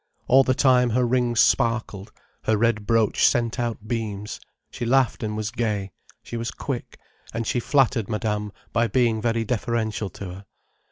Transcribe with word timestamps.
All 0.27 0.43
the 0.43 0.55
time 0.55 0.89
her 0.89 1.05
rings 1.05 1.39
sparkled, 1.41 2.11
her 2.45 2.57
red 2.57 2.87
brooch 2.87 3.23
sent 3.23 3.59
out 3.59 3.87
beams, 3.87 4.39
she 4.71 4.83
laughed 4.83 5.21
and 5.21 5.37
was 5.37 5.51
gay, 5.51 5.91
she 6.23 6.37
was 6.37 6.49
quick, 6.49 6.97
and 7.35 7.45
she 7.45 7.59
flattered 7.59 8.09
Madame 8.09 8.51
by 8.73 8.87
being 8.87 9.21
very 9.21 9.45
deferential 9.45 10.09
to 10.09 10.25
her. 10.31 10.45